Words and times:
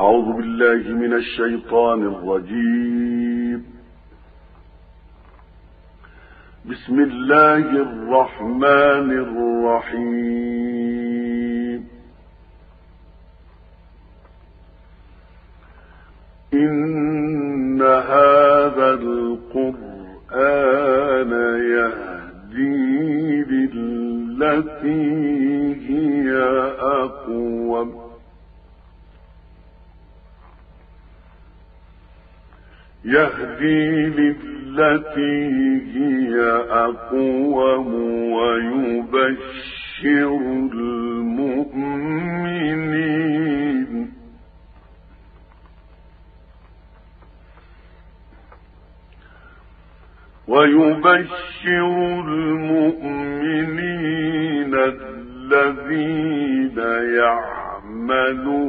أعوذ 0.00 0.28
بالله 0.36 0.82
من 0.94 1.12
الشيطان 1.12 2.02
الرجيم. 2.02 3.64
بسم 6.70 7.00
الله 7.00 7.66
الرحمن 7.86 9.10
الرحيم. 9.26 10.20
إن 16.54 17.82
هذا 17.82 18.94
القرآن 18.94 19.72
يهدي 21.76 23.44
للتي 23.44 25.04
هي 25.88 26.28
أقوم 26.80 27.59
يهدي 33.04 34.06
للتي 34.06 35.50
هي 35.94 36.34
أقوم 36.70 37.94
ويبشر 38.32 39.40
المؤمنين. 40.72 42.00
ويبشر 50.48 51.86
المؤمنين 52.26 53.50
الذين 55.52 56.78
يعملون 57.18 58.60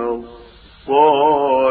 الصالحات 0.00 0.47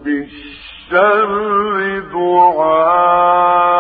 بالشر 0.05 1.45
دعاءه 2.13 3.74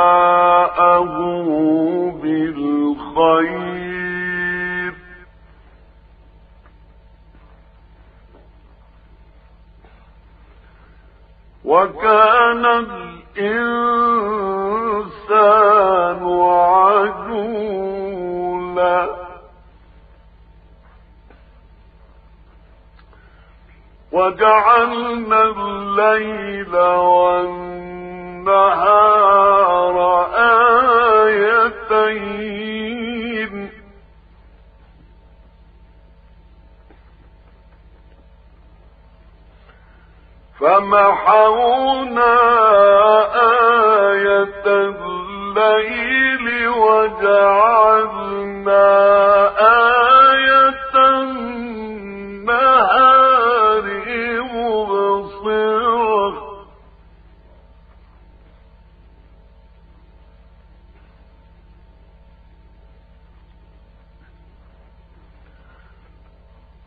وكان 11.64 12.64
الإنسان 12.66 13.84
عجولا. 17.30 18.04
وجعلنا 24.12 25.42
الليل 25.42 26.76
والنهار 26.76 27.54
فمحونا 40.60 42.34
آية 44.10 44.66
الليل 44.66 46.68
وجعلنا 46.68 48.53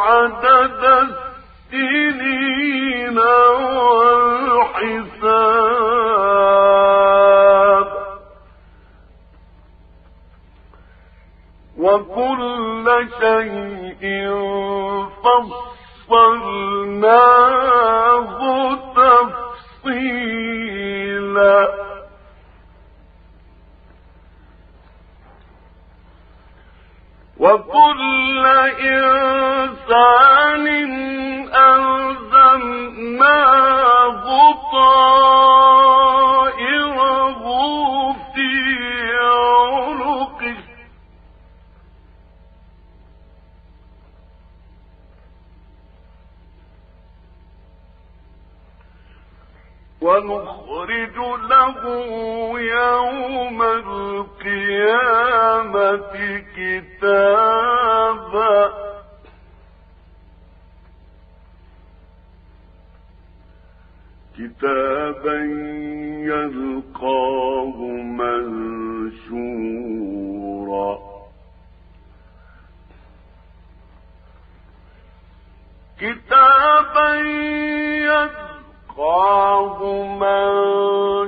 عدد 0.00 0.82
السنين 1.72 3.18
والحساب. 3.82 5.12
وكل 11.78 12.86
شيء 13.20 14.02
فصل 15.24 15.71
فصلناه 17.42 18.38
تفصيلا 19.84 21.68
وكل 27.38 28.46
إنسان 28.80 30.66
ونخرج 50.12 51.16
له 51.50 51.80
يوم 52.60 53.62
القيامة 53.62 54.92
كتابا. 56.56 57.82
كتابا 64.38 65.38
يلقاه 66.30 67.78
منشورا. 68.18 69.62
كتابا 76.00 77.61
يلقاه 78.98 79.78
منشورا 80.20 81.21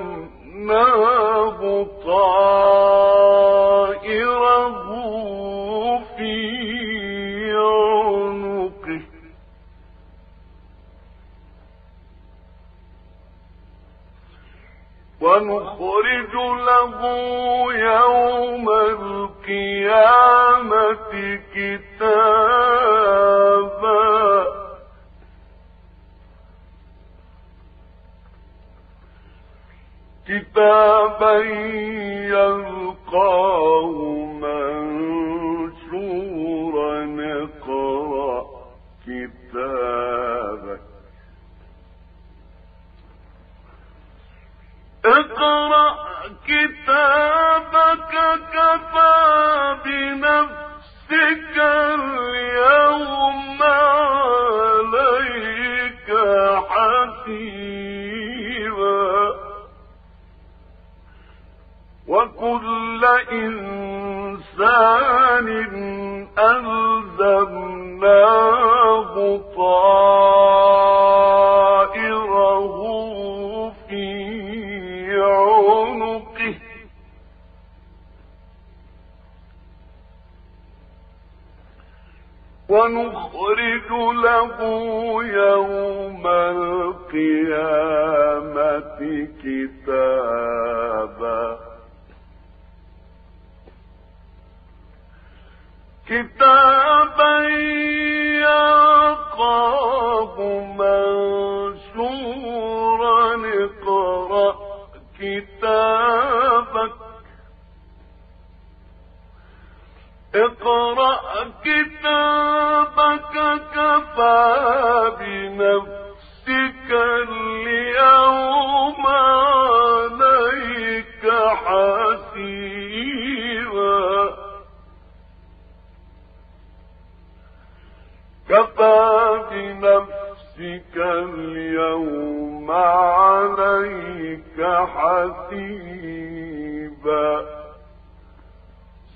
ألزمناه 0.00 0.50
طائره 2.04 2.90
في 6.16 6.34
عنقه. 7.52 9.00
ونخرج 15.20 16.34
له 16.68 16.92
يوم 17.72 18.66
القيامة 18.68 20.32
كتاب 21.54 23.09
كتابا 30.30 31.34
يلقاه 32.30 33.90
منشورا 35.60 36.20
اقرأ 37.42 38.38
كتابك. 39.06 40.80
اقرأ 45.04 45.88
كتابك 46.46 48.14
كفى 48.52 49.16
بنفسك 49.84 51.56
اليوم 51.98 53.58
عليك 54.42 55.08
حسيبا 56.68 57.79
ألزمناه 67.80 69.14
طائره 69.56 70.00
عنقه. 75.30 76.54
ونخرج 82.68 83.90
له 84.24 84.58
يوم 85.24 86.26
القيامة 86.26 87.70
كتابا. 89.42 90.60
اقرأ 103.44 104.54
كتابك 105.20 106.92
اقرأ 110.34 111.20
كتابك 111.64 113.36
كفى 113.74 114.40
بنفسك 115.20 116.90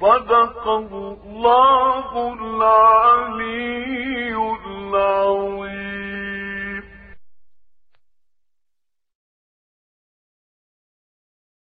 صدق 0.01 0.69
الله 0.69 2.33
العليم. 2.41 4.14